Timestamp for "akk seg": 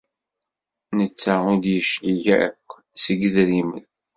2.45-3.19